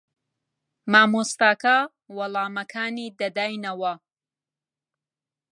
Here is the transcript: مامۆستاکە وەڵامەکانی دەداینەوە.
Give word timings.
مامۆستاکە 0.91 1.77
وەڵامەکانی 2.17 3.05
دەداینەوە. 3.19 3.93